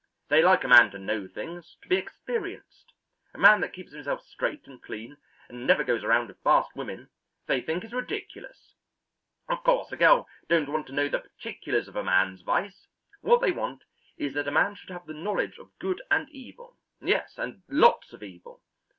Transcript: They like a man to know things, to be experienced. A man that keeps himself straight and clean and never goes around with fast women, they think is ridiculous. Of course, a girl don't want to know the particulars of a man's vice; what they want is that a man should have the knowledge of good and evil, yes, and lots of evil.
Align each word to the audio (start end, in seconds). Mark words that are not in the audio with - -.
They 0.29 0.41
like 0.41 0.63
a 0.63 0.67
man 0.67 0.89
to 0.89 0.97
know 0.97 1.27
things, 1.27 1.77
to 1.83 1.87
be 1.87 1.95
experienced. 1.95 2.91
A 3.35 3.37
man 3.37 3.61
that 3.61 3.71
keeps 3.71 3.91
himself 3.91 4.25
straight 4.25 4.65
and 4.65 4.81
clean 4.81 5.17
and 5.47 5.67
never 5.67 5.83
goes 5.83 6.03
around 6.03 6.27
with 6.29 6.41
fast 6.41 6.75
women, 6.75 7.11
they 7.45 7.61
think 7.61 7.83
is 7.85 7.93
ridiculous. 7.93 8.73
Of 9.47 9.63
course, 9.63 9.91
a 9.91 9.97
girl 9.97 10.27
don't 10.47 10.69
want 10.69 10.87
to 10.87 10.91
know 10.93 11.07
the 11.07 11.19
particulars 11.19 11.87
of 11.87 11.95
a 11.95 12.03
man's 12.03 12.41
vice; 12.41 12.87
what 13.19 13.41
they 13.41 13.51
want 13.51 13.83
is 14.17 14.33
that 14.33 14.47
a 14.47 14.51
man 14.51 14.73
should 14.73 14.89
have 14.89 15.05
the 15.05 15.13
knowledge 15.13 15.59
of 15.59 15.77
good 15.77 16.01
and 16.09 16.27
evil, 16.31 16.79
yes, 16.99 17.35
and 17.37 17.61
lots 17.67 18.11
of 18.11 18.23
evil. 18.23 18.63